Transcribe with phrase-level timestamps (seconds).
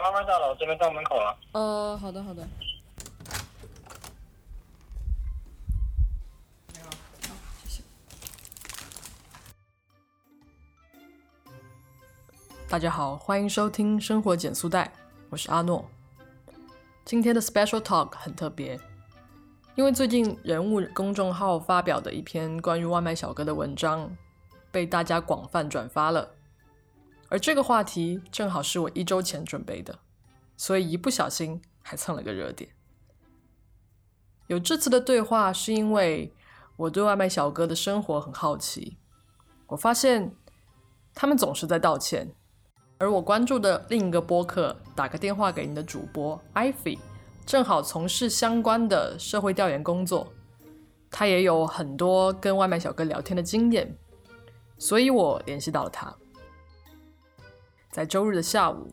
[0.00, 1.36] 外卖到了，我这边到门口了。
[1.52, 2.46] 呃，好的好的。
[12.66, 14.84] 大家好，欢迎收听《生活减速带》，
[15.28, 15.84] 我是阿诺。
[17.04, 18.78] 今天的 Special Talk 很特别，
[19.74, 24.16] 因为最近人物公众号发表的一篇关于外卖小哥的文章
[24.70, 26.30] 被大家广泛转发了，
[27.30, 30.00] 而这个话题正好是我一周前准备的，
[30.56, 32.70] 所以一不小心还蹭了个热点。
[34.48, 36.34] 有这次的对话，是因为
[36.76, 38.98] 我对外卖小哥的生活很好奇，
[39.68, 40.34] 我发现
[41.14, 42.34] 他们总是在道歉。
[42.98, 46.38] 而我关注的另一个播客《打个电话给你的主播》
[46.74, 46.98] Ivy，
[47.46, 50.30] 正好从事相关的社会调研工作，
[51.10, 53.96] 他也有很多跟外卖小哥聊天的经验，
[54.76, 56.14] 所以我联系到了他。
[57.90, 58.88] 在周日的下午，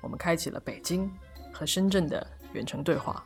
[0.00, 1.10] 我们开启了北京
[1.52, 3.24] 和深圳的远程对话。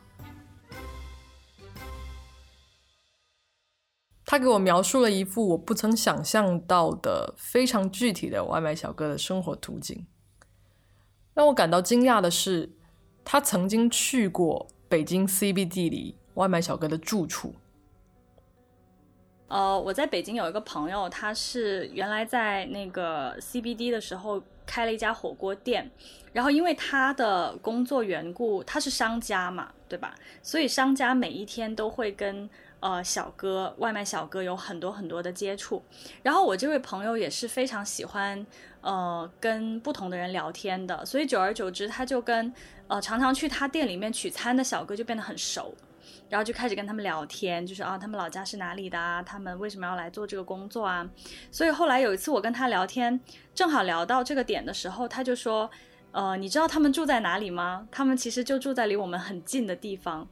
[4.25, 10.05] 他给我描述了一幅我不曾想象到的非常具体的外卖小哥的生活图景。
[11.33, 12.73] 让我感到惊讶的是，
[13.23, 17.53] 他曾经去过北京 CBD 里外卖小哥的住处。
[19.47, 25.89] 呃，我在北京有一个朋友，他是原来在那个 CBD 的时候开了一家火锅店，
[26.33, 30.13] 然后因为他的工作缘故，他是商家嘛，对吧？
[30.43, 32.47] 所以商家每一天都会跟。
[32.79, 35.83] 呃，小哥，外卖小哥有很多很多的接触，
[36.21, 38.45] 然后我这位朋友也是非常喜欢
[38.81, 42.53] 呃跟不同的人聊天的，所以久而久之，他就跟
[42.87, 45.73] 呃常常去他店里面取餐的小哥就变得很熟，
[46.29, 51.07] 然后就开始跟他们聊天，就是啊他们老家是哪里的啊，他们为什么要来做这个工作啊？
[51.51, 53.19] 所以后来有一次我跟他聊天，
[53.55, 55.69] 正好聊到这个点的时候，他就说，
[56.11, 57.87] 呃，你知道他们住在哪里吗？
[57.91, 60.27] 他们其实就住在离我们很近的地方。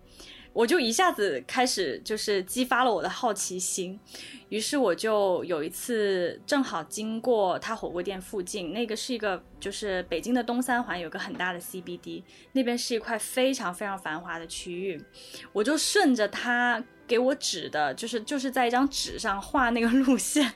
[0.56, 4.00] 我就一下子开始就是激发了我的好奇心，
[4.48, 12.24] 于是我就有一次正好经过他火锅店附近，那个是一个就是北京的东三环有个很大的 CBD，
[12.54, 15.04] 那边是一块非常非常繁华的区域，
[15.52, 20.54] 我就顺着他给我指的，就是就是在一张纸上画那个路线，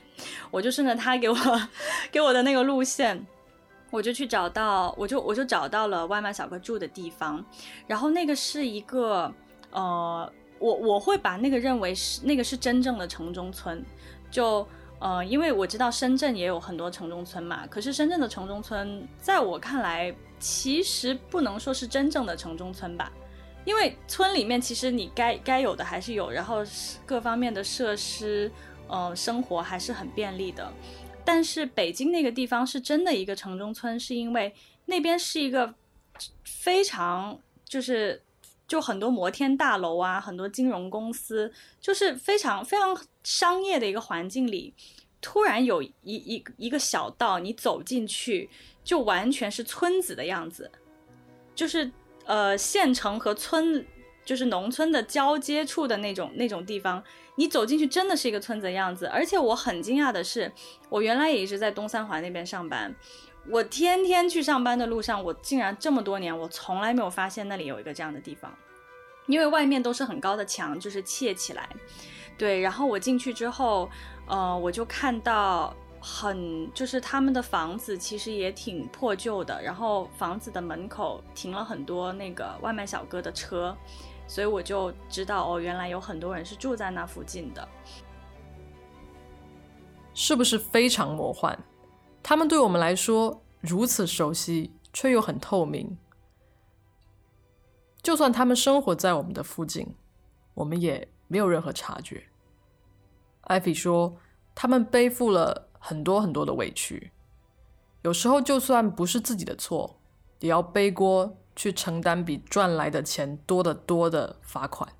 [0.50, 1.36] 我就顺着他给我
[2.10, 3.26] 给我的那个路线，
[3.90, 7.44] 我就去找到，我就我就找到了外卖小哥住的地方，
[7.86, 9.30] 然后那个是一个。
[9.72, 13.84] 呃，我我会把那个认为是那个是真正的城中村，
[14.30, 14.66] 就
[14.98, 23.12] 呃，因为我知道深圳也有很多城中村嘛，可是深圳的城中村在我看来其实不能说是真正的城中村吧，
[23.64, 26.64] 因为村里面其实你该该有的还是有，然后
[27.06, 28.50] 各方面的设施，
[28.88, 30.70] 呃，生活还是很便利的，
[31.24, 34.52] 但是北京那个地方是真的一个城中村，是因为
[34.84, 35.74] 那边是一个
[36.44, 38.20] 非常就是。
[38.70, 44.72] 就很多摩天大楼啊，很多金融公司，就是非常非常商业的一个环境里，
[45.20, 48.48] 突然有一一一个小道，你走进去
[48.84, 50.70] 就完全是村子的样子，
[51.52, 51.90] 就是
[52.26, 53.84] 呃县城和村，
[54.24, 57.02] 就是农村的交接处的那种那种地方，
[57.34, 59.06] 你走进去真的是一个村子的样子。
[59.06, 60.52] 而且我很惊讶的是，
[60.88, 62.94] 我原来也一直在东三环那边上班，
[63.50, 68.52] 我天天去上班的路上，我竟然这么多年，我从来没有发现那里有一个这样的地方。
[69.26, 71.68] 因为外面都是很高的墙，就是砌起来，
[72.38, 72.60] 对。
[72.60, 73.88] 然后我进去之后，
[74.26, 79.60] 呃，我就看到很，就是他们的房子其实也挺破旧的。
[79.62, 83.76] 然后房子的门口停了很多那个外卖小哥的车，
[84.26, 87.68] 所以我就知道哦，原来有很多人是住在那附近的。
[90.12, 91.56] 是不是非常魔幻？
[92.22, 95.96] 他们对我们来说如此熟悉，却又很透明。
[98.02, 99.94] 就算他们生活在我们的附近，
[100.54, 102.24] 我们也没有任何察觉。
[103.42, 104.16] 艾菲说，
[104.54, 107.10] 他们背负了很多很多的委屈，
[108.02, 109.98] 有时候就算不是自己的错，
[110.38, 114.90] 也要背锅去承担比赚来的钱多得多的罚款。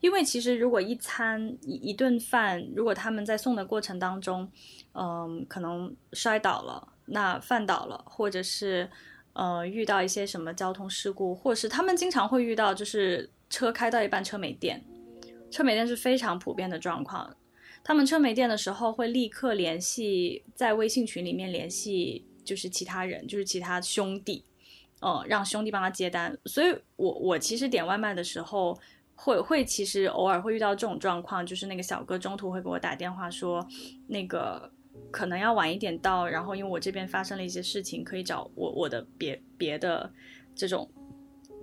[0.00, 4.50] 因为其实如果一餐一一顿饭，如果他们在送的过程当中，
[4.94, 8.88] 嗯，可能摔倒了，那饭倒了，或者是。
[9.32, 14.84] 呃，遇到一些什么交通事故，或是他们经常会遇到，就是车开到一半车没电，
[15.52, 17.36] 车没电是非常普遍的状况。
[17.84, 24.44] 他们车没电的时候，会立刻联系在微信群里面联系，就是其他人，就是其他兄弟，
[25.00, 26.36] 呃，让兄弟帮他接单。
[26.46, 28.76] 所以，我我其实点外卖的时候，
[29.14, 33.64] 会会其实偶尔会遇到这种状况，就是那个小哥中途会给我打电话说，
[34.08, 34.70] 那个
[35.10, 40.10] 可能要晚一点到，然后因为我这边发生了一些事情，可以找我我的别别的
[40.54, 40.88] 这种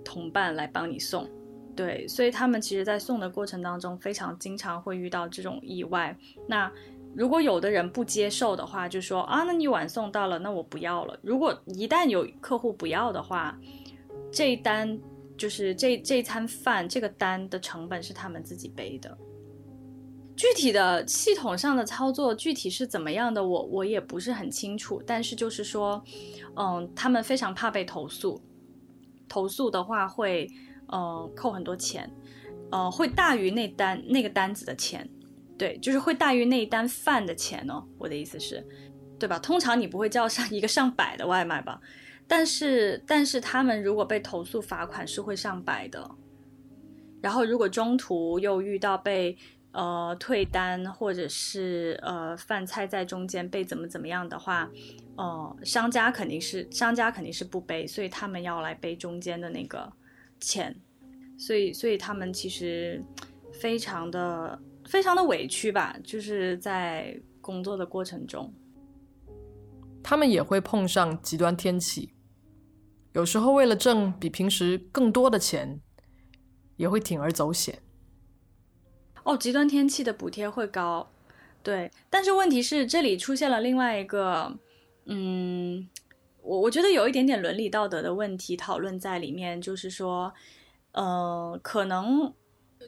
[0.04, 1.28] 同伴来帮你送。
[1.76, 6.16] 对，所以他们其实，在送的过程当中，非常经常会遇到这种意外。
[6.48, 6.70] 那
[7.14, 11.16] 如果有的人不接受的话，就说啊，那你晚送到了，那我不要了。
[11.22, 13.56] 如果一旦有客户不要的话，
[14.32, 14.98] 这一单
[15.36, 19.16] 就是这这餐饭这个单的成本是他们自己背的。
[20.38, 25.02] 具体的系统上的操作具体是怎么样的，我我也不是很清楚。
[25.04, 26.02] 但是就是说，
[26.56, 28.40] 嗯，他们非常怕被投诉，
[29.28, 30.48] 投诉的话会。
[30.90, 32.10] 呃，扣很多钱，
[32.70, 35.06] 呃，会大于那单那个单子的钱，
[35.58, 37.84] 对，就是会大于那一单饭的钱哦。
[37.98, 38.66] 我的意思是，
[39.18, 39.38] 对吧？
[39.38, 41.78] 通常你不会叫上 一个上百的外卖吧？
[42.26, 46.10] 但是，但是他们如果被投诉罚款是会上百的。
[47.20, 49.36] 然后，如果中途又遇到被
[49.72, 54.70] 呃退单，或者是呃饭菜在中间被怎么怎么样的话，
[55.16, 59.92] 呃，商家肯定是商家肯定是不背，所以他们要来背中间的那个。
[60.40, 60.72] 钱，
[61.36, 63.04] 所以所以他们其实
[63.60, 68.54] 非常的非常的委屈吧，就是在工作的过程中，
[70.00, 72.14] 他们也会碰上极端天气，
[73.14, 75.80] 有时候为了挣比平时更多的钱，
[76.76, 77.82] 也会铤而走险。
[79.28, 81.06] 哦，极端天气的补贴会高，
[81.62, 84.56] 对，但是问题是这里出现了另外一个，
[85.04, 85.88] 嗯。
[86.40, 90.32] 我我觉得有一点点伦理道德的问题讨论在里面，就是说，
[90.92, 92.32] 呃，可能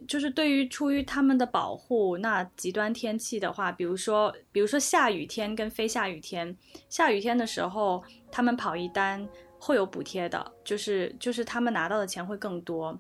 [0.09, 6.57] 就是对于出于他们的保护，那极端天气的话，比如说，比如说下雨天跟非下雨天，
[6.89, 8.03] 下雨天的时候
[8.33, 9.29] 他们跑一单
[9.59, 12.99] 会有补贴的，就是就是他们拿到的钱会更多。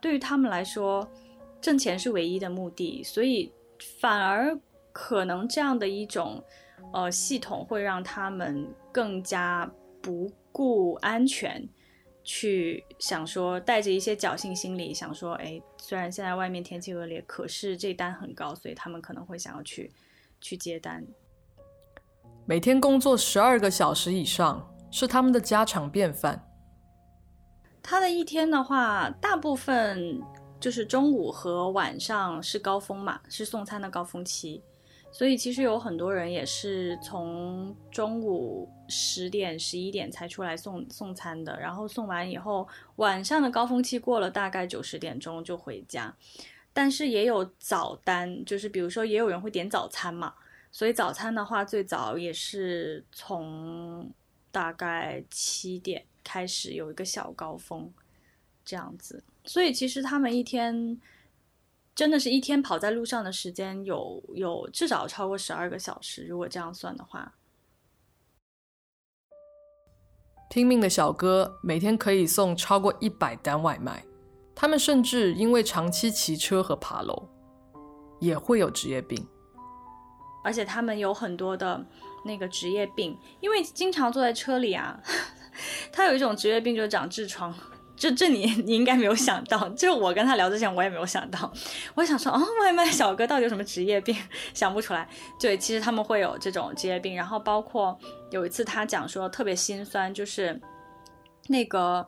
[0.00, 1.06] 对于他们来说，
[1.60, 3.52] 挣钱是唯一的目的，所以
[4.00, 4.58] 反而
[4.92, 6.42] 可能这样的一种
[6.92, 9.70] 呃系统会让他们更加。
[10.02, 11.68] 不顾安全，
[12.24, 19.92] 去想说带着一些侥幸心理，想说，哎，虽然现在外面天气恶劣，可是这单很高，所以他们可能会想要去
[20.40, 21.06] 去接单。
[22.46, 26.48] 每天工作十二个小时以上是他们的家常便饭。
[27.82, 30.18] 他的一天的话，大部分
[30.60, 34.62] 就是中午和晚上是高峰嘛，是送餐的高峰期。
[35.12, 46.14] 所以其实有很多人也是从中午十点、十一点才出来送送餐的，然后送完以后，晚上的高峰期过了，大概九十点钟就回家。
[46.72, 50.32] 但是也有早单，就是比如说也有人会点早餐嘛，
[50.70, 54.08] 所以早餐的话最早也是从
[54.52, 57.92] 大概七点开始有一个小高峰，
[58.64, 59.24] 这样子。
[59.44, 61.00] 所以其实他们一天。
[61.92, 67.34] 真的是一天跑在路上的时间有有至少超过十二个小时，如果这样算的话。
[70.48, 74.02] 拼命的小哥每天可以送超过一百单外卖，
[74.54, 77.28] 他们甚至因为长期骑车和爬楼，
[78.18, 79.26] 也会有职业病。
[80.42, 81.84] 而且他们有很多的
[82.24, 84.98] 那个职业病，因为经常坐在车里啊，
[85.92, 87.54] 他有一种职业病就是长痔疮。
[88.00, 91.52] 这这你 你应该没有想到，就是我跟他聊之前我也没有想到，
[91.94, 94.16] 我想说啊，外卖小哥到底有什么职业病？
[94.54, 95.06] 想不出来。
[95.38, 97.96] 对，其实他们会有这种职业病，然后包括
[98.30, 100.58] 有一次他讲说特别心酸，就是
[101.48, 102.06] 那个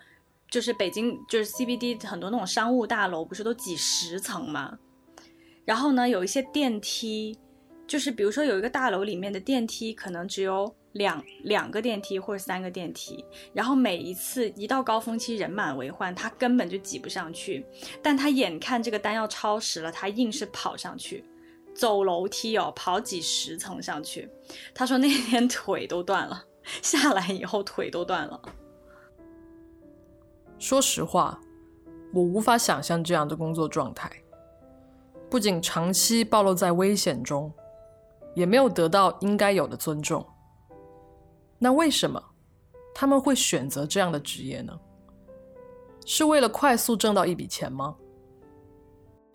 [0.51, 4.79] 就是北京就是 CBD 很多那种商务大楼不是都几十层吗？
[5.67, 7.39] 然后呢有一些电梯，
[7.87, 10.75] 就是比如说有一个大楼里面的电梯可能只有。
[10.93, 17.65] 两两个电梯或者三个电梯，然后每一次一到高峰期人满为患，他根本就挤不上去。
[18.03, 21.25] 但他眼看这个单要超时了，他硬是跑上去，
[21.75, 24.29] 走楼梯哦，跑几十层上去。
[24.75, 26.45] 他说那天腿都断了，
[26.83, 28.41] 下来以后腿都断了。
[30.59, 31.41] 说实话，
[32.13, 34.11] 我无法想象这样的工作状态，
[35.31, 37.53] 不仅长期暴露在危险中，
[38.35, 40.25] 也没有得到应该有的尊重。
[41.63, 42.21] 那为什么
[42.93, 44.77] 他们会选择这样的职业呢？
[46.05, 47.97] 是为了快速挣到一笔钱吗？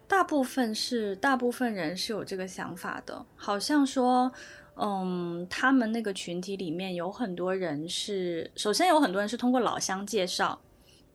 [0.09, 3.25] 大部分是，大部分人是有这个想法的。
[3.37, 4.29] 好像说，
[4.75, 10.59] 嗯，他们那个群体里面有很多人是，首先有很多人是通过老乡介绍，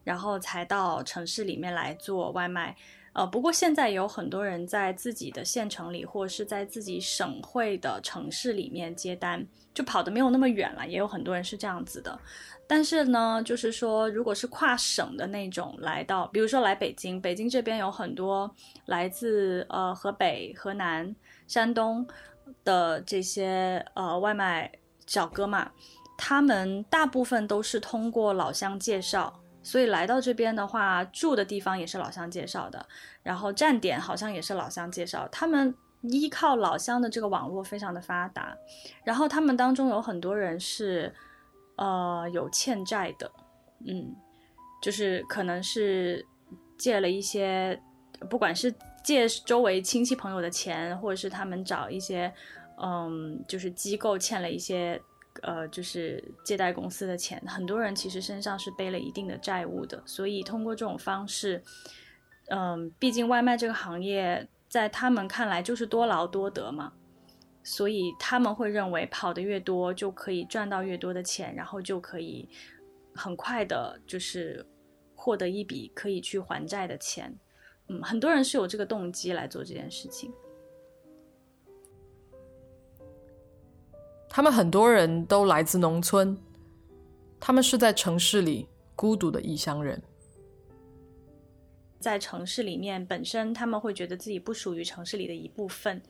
[0.05, 2.75] 然后才到城市里面来做外卖。
[3.15, 10.87] 呃，不过现在有很多人在自己的县城里，或者是在自己省会的城市里面接单，就跑的没有那么远了。
[10.87, 12.19] 也有很多人是这样子的。
[12.67, 18.51] 但是呢，就是说，如果是跨省的那种来到，比如说来北京，北京这边有很多
[18.87, 21.15] 来自呃河北、河南、
[21.47, 22.07] 山东
[22.65, 24.73] 的这些呃外卖
[25.07, 25.71] 小哥嘛，
[26.17, 32.87] 他们大部分都是通过老乡介绍，所以来到这边的话，住的地方也是老乡介绍的，
[33.23, 38.57] 然后站点好像也是老乡介绍，他们依靠老乡的这个网络非常的发达，
[39.05, 41.13] 然后他们当中有很多人是
[41.77, 43.31] 呃有欠债的，
[43.87, 44.15] 嗯，
[44.83, 46.27] 就是可能是
[46.77, 47.81] 借了一些，
[48.29, 48.75] 不管是。
[49.05, 52.33] 借周围亲戚朋友的钱，或者是他们找一些，
[52.81, 55.03] 嗯，就是机构欠了一些，
[55.41, 57.43] 呃，就是借贷公司的钱。
[57.47, 61.63] 很多人其实身上是背了一定的债务的，所以通过这种方式，
[62.49, 66.93] 嗯，毕竟外卖这个行业在他们看来就是多劳多得嘛，
[67.65, 72.49] 所以他们会认为跑得越多就可以赚到越多的钱，然后就可以
[73.15, 74.65] 很快的，就是
[75.15, 77.39] 获得一笔可以去还债的钱。
[77.89, 80.33] 嗯，很多人是有这个动机来做这件事情。
[84.35, 86.35] 他们很多人都来自农村，
[87.39, 90.03] 他们是在城市里孤独的异乡人。
[92.01, 96.01] 在城市里面，本身他们会觉得自己不属于城市里的一部分，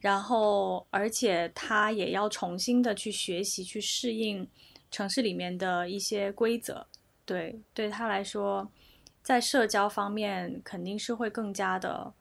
[0.00, 4.46] 然后而且他也要重新的去学习、去适应
[4.90, 6.86] 城市里面的一些规则。
[7.24, 8.70] 对，对他来说。
[9.22, 12.12] 在社交方面肯定是会更加的，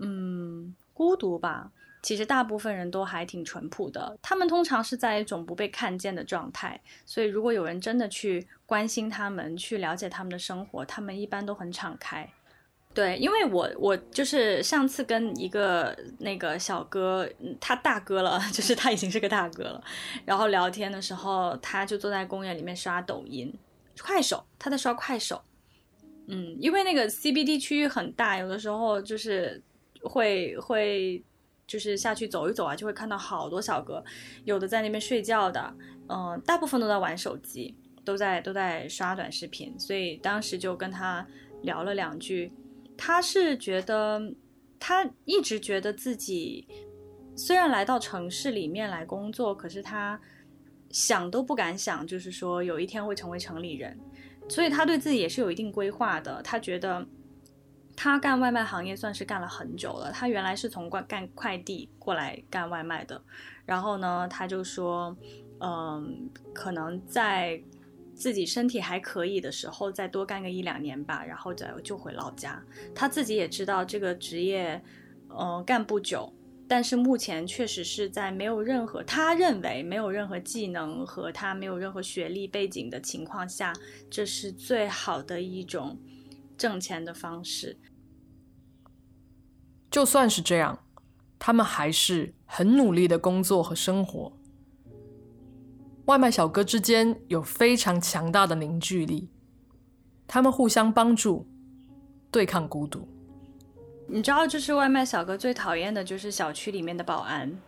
[0.00, 1.70] 嗯，孤独吧。
[2.02, 6.80] 其实大部分人都还挺淳朴的，他们通常是在一种不被看见的状态。
[7.06, 12.28] 所以如果有人真的去关心他们，去了解他们的生活，他们一般都很敞开。
[12.94, 17.26] 对，因为我我就是上次跟一个那个小哥，
[17.58, 19.82] 他大哥了， 就是他已经是个大哥了，
[20.26, 23.50] 然后聊天的时候，他就坐在公园里面刷抖音、
[23.98, 25.40] 快手，他在刷快手。
[26.26, 29.62] 嗯，因为那个 CBD 区域很大，有的时候就是
[30.02, 31.24] 会会
[31.72, 34.04] 就是下去走一走啊，就会看到好多小哥，
[34.44, 35.74] 有的在那边睡觉的，
[36.06, 37.74] 嗯，大部分都在玩手机，
[38.04, 41.26] 都在都在刷短视频，所以当时就跟他
[41.62, 42.52] 聊了两句，
[42.94, 44.20] 他是觉得
[44.78, 46.68] 他一直觉得自己
[47.34, 50.20] 虽然来到城市里面来工作，可是他
[50.90, 53.98] 想都不敢想，就是说有一天会成为城里人。
[54.48, 56.42] 所以他对自己也是有一定规划的。
[56.42, 57.06] 他觉得
[57.96, 60.10] 他干外卖行业算是干了很久了。
[60.12, 63.22] 他原来是从干干快递过来干外卖的。
[63.64, 65.16] 然后呢，他就说，
[65.60, 67.62] 嗯，可能在
[68.14, 72.62] 自己身体还可以的时候，再多干个一两年吧，然后再就回老家。
[72.94, 74.82] 他自己也知道这个职业，
[75.28, 76.32] 嗯，干不久。
[76.68, 83.74] 但是目前确实是在没有任何他认为没有任何技能和他没有任何学历背景的情况下，
[84.10, 85.98] 这是最好的一种
[86.62, 87.76] 挣钱的方式。
[89.90, 90.78] 就算是这样，
[91.40, 94.32] 他们还是很努力的工作和生活。
[96.04, 99.28] 外卖小哥之间有非常强大的凝聚力，
[100.28, 101.48] 他们互相帮助，
[102.30, 103.08] 对抗孤独。
[104.06, 107.60] 你知道，就是外卖小哥最讨厌的就是小区里面的保安，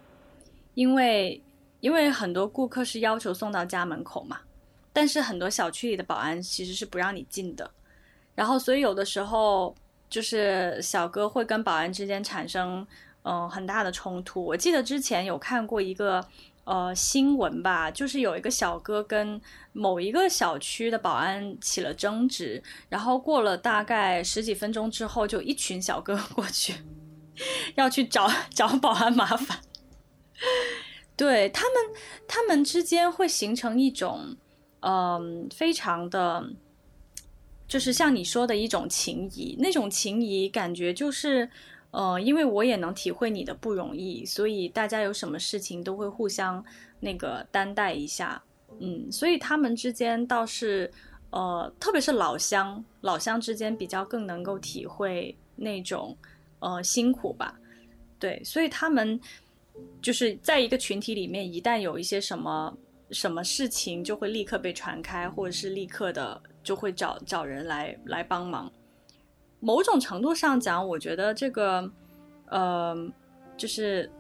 [0.75, 1.43] 因为
[1.81, 4.39] 因为很多顾客是要求送到家门口嘛，
[4.93, 7.69] 但是很多小区里的保安其实是不让你进的，
[8.35, 9.75] 然后所以有的时候
[10.09, 12.87] 就是小哥会跟保安之间产生
[13.23, 14.45] 嗯很大的冲突。
[14.45, 16.27] 我记得之前有看过一个。
[16.67, 19.39] 呃，新闻吧，就是有一个小哥跟
[19.75, 26.73] 某一个小区的保安起了争执，然后过了大概十几分钟之后，就一群小哥 过去
[27.75, 29.59] 要去找找保安麻烦。
[31.15, 31.75] 对他们，
[32.27, 34.35] 他们之间会形成一种，
[34.81, 36.49] 嗯，非常的，
[37.75, 41.51] 就是像你说的一种情谊，那种情谊感觉就是。
[41.97, 46.65] 呃，因为我也能体会你的不容易，所以大家有什么事情都会互相
[46.99, 48.43] 那个担待一下，
[48.81, 50.91] 嗯，所以他们之间倒是，
[51.31, 56.17] 呃，特别是老乡，老乡之间比较更能够体会那种
[56.59, 57.55] 呃辛苦吧，
[58.19, 59.21] 对，所以他们
[60.03, 62.77] 就是在一个群体里面，一旦有一些什么
[63.15, 68.71] 什么事情，就会立刻被传开，或者是立刻的就会找找人来来帮忙。
[69.61, 71.91] 某种程度上讲，我觉得这个，
[72.49, 72.95] 呃，
[73.57, 74.11] 就是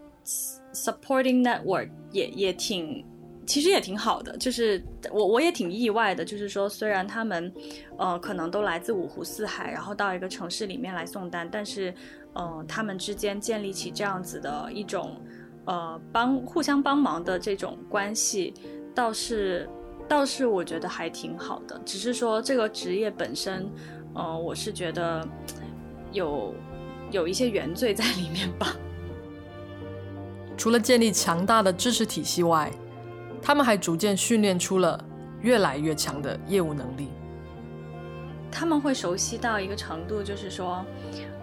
[0.73, 3.05] supporting network 也也挺，
[3.45, 4.35] 其实也挺好的。
[4.39, 4.83] 就是
[5.13, 7.53] 我我也挺意外的，就是说虽然他们，
[7.99, 11.93] 呃，可能都来自五湖四海，然后到一个城市里面来送单，但是，
[12.33, 15.21] 呃，他们之间建立起这样子的一种，
[15.67, 18.55] 呃，帮互相帮忙的这种关系，
[18.95, 19.69] 倒是
[20.09, 21.81] 倒是我觉得还挺好的。
[21.85, 23.69] 只是说这个职业本身。
[24.17, 25.27] 嗯，我是觉得
[26.13, 26.55] 有
[27.11, 28.77] 有一些原罪在里面吧。
[30.57, 32.71] 除了建立强大的知识体系外，
[33.43, 35.05] 他们还逐渐训练出了
[35.41, 37.09] 越来越强的业务能力。
[38.53, 40.85] 他们会熟悉到一个程度，就是说，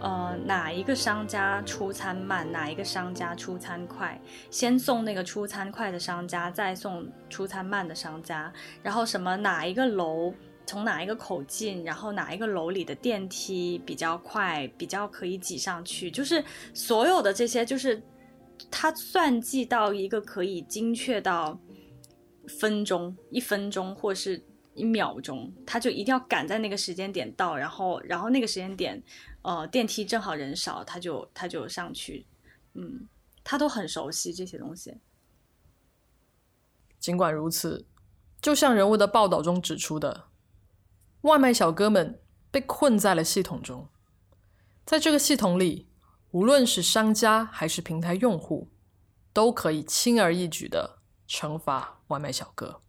[0.01, 10.33] 呃，哪一个商家出餐慢，哪一个商家出餐快，先送那个出餐快的商家，再送出餐慢的商家，然后什么哪一个楼
[10.65, 16.43] 从哪一个口进，然后哪一个楼里的电梯比较快，比较可以挤上去，就是
[16.73, 18.01] 所有的这些，就是
[18.71, 21.59] 他算计到一个可以精确到
[22.59, 24.43] 分钟、一分钟，或是。
[24.73, 29.01] 一秒钟，他就一定要赶在那个时间点到，然后，然后那个时间点，
[29.41, 32.25] 呃，电梯正好人少，他就他就上去，
[32.73, 33.07] 嗯，
[33.43, 34.97] 他都很熟悉这些东西。
[36.99, 37.85] 尽管如此，
[38.41, 40.27] 就像人物的报道中指出的，
[41.21, 43.89] 外卖小哥们被困在了系统中，
[44.85, 45.89] 在这个系统里，
[46.31, 48.69] 无论是商家还是平台用户，
[49.33, 52.81] 都可以轻而易举的惩罚外卖小哥。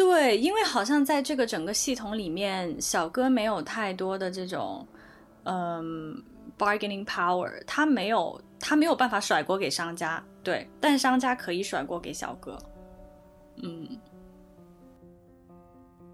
[0.00, 4.86] 对，因为好像在这个整个系统里面，小哥没有太多的这种，
[5.44, 6.16] 嗯
[6.58, 12.56] ，bargaining power，他没有，他没有办法甩锅给商家，对，但商家可以甩锅给小哥，
[13.62, 13.86] 嗯，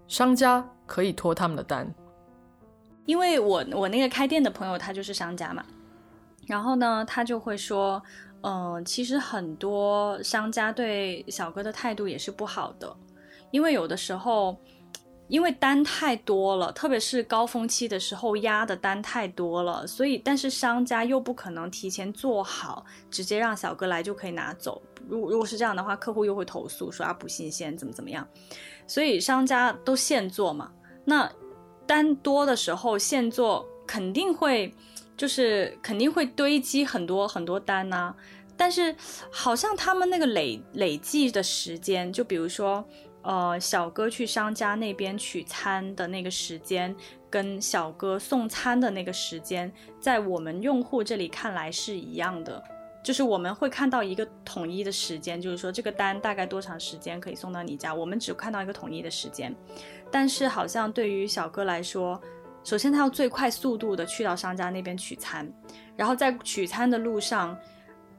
[0.09, 1.89] 商家可以拖他们的单，
[3.05, 5.63] 因为我我那个开店的朋友他就是商家嘛，
[6.45, 8.03] 然后呢，他就会说，
[8.41, 12.93] 嗯，其实很多商家对小哥的态度也是不好的。
[13.51, 14.57] 因为有的时候，
[15.27, 24.81] 因为单太多了，特别是高峰期的时候压的单太多了，所以但是商家又不可能提前做好，直接让小哥来就可以拿走。
[25.07, 28.27] 如果如果是这样的话，客户又会投诉说啊不新鲜，怎么怎么样。
[28.85, 30.71] 所以商家都现做嘛，
[31.03, 31.29] 那
[31.85, 34.73] 单多的时候现做肯定会
[35.17, 38.13] 就是肯定会堆积很多很多单呐。
[38.55, 38.95] 但是
[39.31, 42.85] 好像他们那个累累计的时间，就比如说。
[43.27, 46.95] 呃，小哥去商家那边取餐的那个时间，
[47.29, 49.69] 跟小哥送餐的那个时间，
[49.99, 52.63] 在我们用户这里看来是一样的，
[53.03, 59.53] 就是我们会看到一个统一的时间，就是说这个单大概多长时间可以送到你家，我们只看到一个统一的时间。
[60.09, 62.17] 但是好像对于小哥来说，
[62.63, 65.51] 首先他要最快速度的去到商家那边取餐，
[65.97, 67.59] 然后在取餐的路上，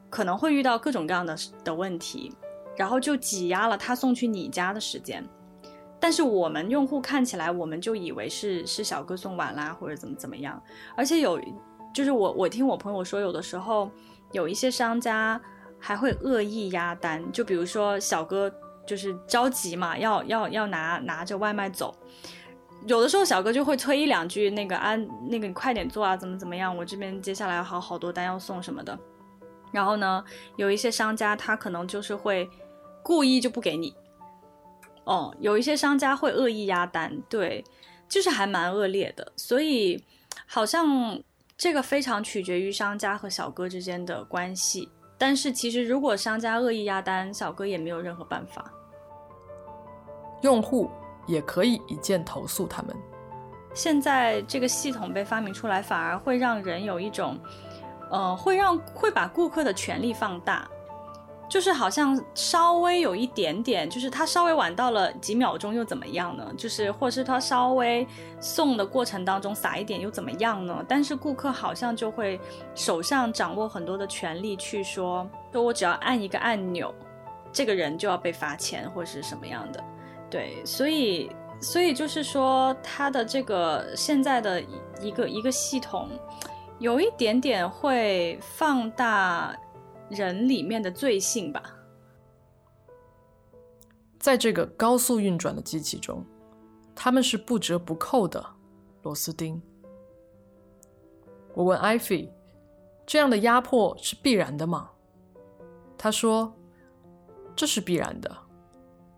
[0.07, 2.31] 可能会遇到各种各样的的问题。
[2.79, 5.21] 然后就挤压了他送去你家的时间，
[5.99, 10.63] 但是我们用户看起来，我们就以为是是小哥送晚啦，或者怎么怎么样。
[10.95, 11.37] 而且有，
[11.93, 13.91] 就是我我听我朋友说，有的时候
[14.31, 15.37] 有一些商家
[15.77, 18.49] 还会恶意压单，就比如说小哥
[18.87, 21.93] 就是着急嘛，要要要拿拿着外卖走，
[22.87, 24.95] 有的时候小哥就会催一两句，那个啊
[25.29, 28.97] 那个你快点做啊，怎么怎么样，我这边接下来好好多单要送什么的。
[29.73, 30.23] 然后呢，
[30.55, 32.49] 有一些商家他可能就是会。
[33.01, 33.95] 故意就不给你，
[35.05, 37.63] 哦，有一些商家会恶意压单，对，
[38.07, 40.03] 就是还蛮恶劣的，所以
[40.45, 41.19] 好像
[41.57, 44.89] 这个非常取决于商家和小哥之间的关系。
[45.17, 48.71] 但是其实如果商家恶意压单，小哥也没有任何办法，
[50.41, 50.89] 用户
[51.27, 52.95] 也可以一键投诉他们。
[53.73, 57.37] 现在这个系统被发明出来，反而会让人有一种，
[58.09, 60.69] 呃，会让会把顾客的权利放大。
[61.49, 66.47] 就是好像稍微有一点点，就是他稍微晚到了几秒钟又怎么样呢？
[66.55, 68.07] 就是或是他稍微
[68.39, 70.85] 送的过程当中撒一点又怎么样呢？
[70.87, 72.39] 但是顾客好像就会
[72.75, 76.93] 手上掌握很多的权利去说，说我只要按一个按钮，
[77.51, 79.83] 这个人就要被罚钱或是什么样的。
[80.29, 84.63] 对，所以所以就是说他的这个现在的
[85.01, 86.07] 一个一个系统，
[86.77, 89.57] 有一点点会放大。
[90.09, 91.61] 人里面的罪性吧，
[94.19, 96.25] 在这个高速运转的机器中，
[96.95, 98.45] 他们是不折不扣的
[99.03, 99.61] 螺丝钉。
[101.53, 102.31] 我问艾菲
[103.05, 104.89] ：“这样的压迫是必然的吗？”
[105.97, 106.53] 他说
[107.55, 108.35] ：“这是必然的。”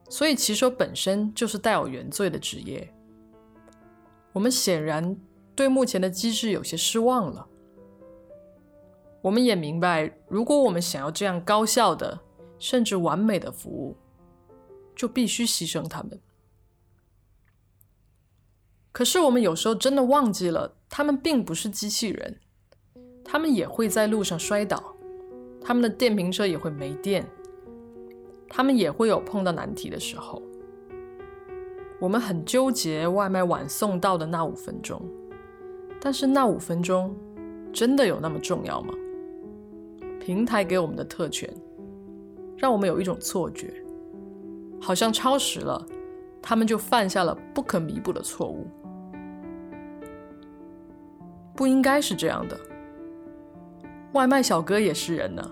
[0.10, 2.94] 所以骑手本身就是带有原罪的职业。
[4.34, 5.16] 我们显然
[5.56, 7.48] 对目前的机制有些失望了。
[9.22, 12.20] 我们也明白，如果我们想要这样高效的，
[12.58, 13.96] 甚至完美的服务，
[14.96, 16.20] 就必须牺牲他们。
[18.92, 22.40] 可是，我们有时候真的忘记了，他们并不是机器人，
[23.24, 24.96] 他们也会在路上摔倒，
[25.64, 27.26] 他们的电瓶车也会没电，
[28.50, 30.42] 他们也会有碰到难题的时候。
[32.00, 35.00] 我们很纠结外卖晚送到的那五分钟，
[36.02, 37.16] 但是那五分钟
[37.72, 38.94] 真的有那么重要吗？
[40.24, 41.52] 平台给我们的特权，
[42.56, 43.74] 让我们有一种错觉，
[44.80, 45.84] 好像超时了，
[46.44, 48.68] 他们就犯下了不可弥补的错误。
[51.56, 52.56] 不应该是这样的。
[54.14, 55.52] 外卖小哥也是人呢，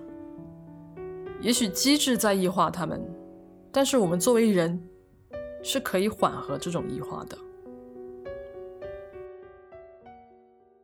[1.42, 3.02] 也许机制在异化他们，
[3.72, 4.80] 但是我们作为人，
[5.64, 7.36] 是可以缓和这种异化的。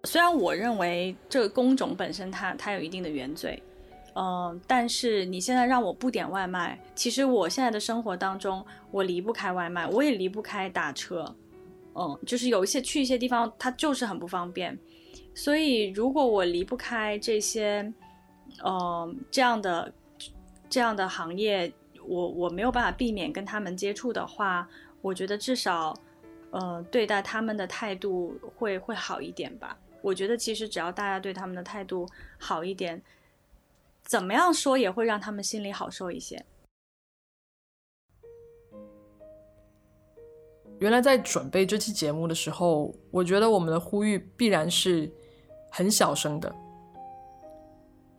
[0.05, 3.61] 虽然我认为这个工种本身它它有一定的原罪，
[4.15, 11.35] 嗯，但是你现在让我不点外卖，其实我现在的生活当中我离不开外卖，我也离不开打车，
[11.93, 14.77] 嗯，就是有一些去一些地方它就是很不方便。
[15.33, 17.93] 所以，如果我离不开这些，
[18.63, 19.93] 呃，这样的
[20.69, 21.69] 这样的行业，
[22.07, 24.65] 我我没有办法避免跟他们接触的话，
[25.01, 25.93] 我觉得至少，
[26.51, 29.77] 呃，对待他们的态度会会好一点吧。
[30.01, 33.01] 我觉得其实只要大家对他们的态度好一点，
[34.05, 36.45] 怎么样说也会让他们心里好受一些。
[40.79, 45.11] 原来在准备这期节目的时候，我觉得我们的呼吁必然是。
[45.77, 46.55] 很小声的，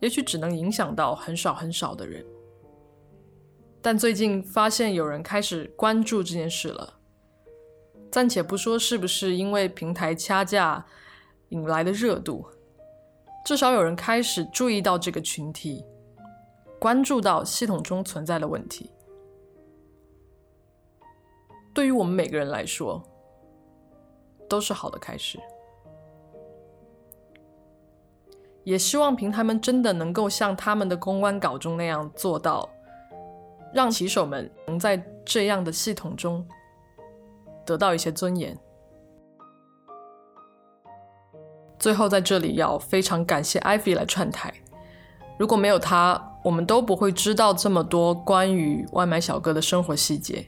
[0.00, 2.22] 也许只能影响到很少很少的人。
[3.80, 6.98] 但最近发现有人开始关注这件事了。
[8.10, 10.84] 暂且不说是不是因为平台掐架
[11.48, 12.46] 引来的热度，
[13.46, 15.86] 至少有人开始注意到这个群体，
[16.80, 18.90] 关注到系统中存在的问题。
[21.72, 23.00] 对于我们每个人来说，
[24.48, 25.38] 都是好的开始。
[28.64, 32.68] 也希望平台们真的能够像他们的公关稿中那样做到，
[33.72, 36.44] 让骑手们能在这样的系统中
[37.64, 38.58] 得到一些尊严。
[41.78, 44.52] 最后，在这里要非常感谢 Ivy 来串台，
[45.38, 50.46] 如果没有他，我们都不会知道这么多关于外卖小哥的生活细节。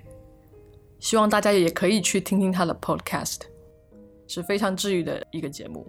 [0.99, 3.41] 希望大家也可以去听听他的 Podcast，
[4.27, 5.87] 是非常治愈的一个节目。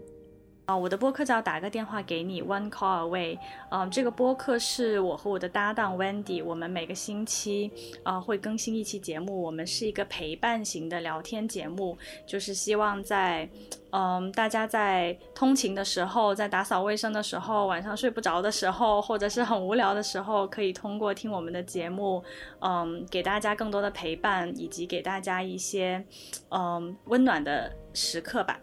[0.69, 3.39] 啊，我的播客叫打个电话给你，One Call Away。
[3.71, 7.71] 嗯，这个播客是我和我的搭档 Wendy，我们每个星期
[8.03, 9.41] 啊会更新一期节目。
[9.41, 13.49] 我们是一个陪伴型的聊天节目，就是希望在
[13.89, 22.23] 嗯大家在通勤的时候，在打扫卫生的时候，晚上睡不着的时候，或者是很无聊的时候，可以通过听我们的节目，
[22.59, 26.05] 嗯，给大家更多的陪伴，以及给大家一些
[26.51, 28.59] 嗯温暖的时刻吧。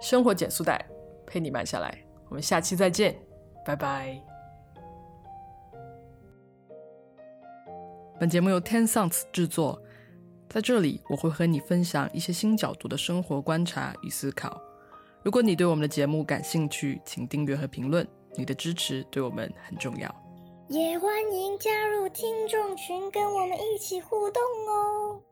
[0.00, 0.84] 生活减速带，
[1.26, 1.96] 陪你慢下来。
[2.28, 3.16] 我们下期再见，
[3.64, 4.20] 拜拜。
[8.20, 9.80] 本节目由 Ten Sounds 制作，
[10.48, 14.60] 在这里我会和你分享一些新角度的生活观察与思考。
[15.22, 20.14] 如果你对我们的节目感兴趣，请订阅和评论，你的支持对我们很重要。
[20.68, 25.22] 也欢迎加入听众群，跟我们一起互动哦。